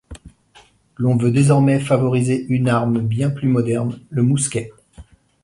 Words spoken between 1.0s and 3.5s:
veut désormais favoriser une arme bien plus